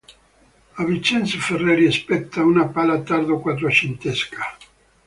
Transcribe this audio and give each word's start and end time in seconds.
A 0.73 0.83
Vincenzo 0.83 1.37
Ferreri 1.37 1.91
spetta 1.91 2.41
una 2.41 2.67
pala 2.69 3.01
tardo-quattrocentesca. 3.03 4.57